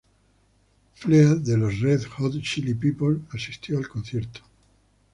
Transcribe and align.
Flea 0.95 1.35
de 1.35 1.57
los 1.57 1.79
Red 1.79 2.05
Hot 2.17 2.33
Chili 2.41 2.73
Peppers 2.73 3.19
asistió 3.35 3.77
al 3.77 3.87
concierto. 3.87 4.39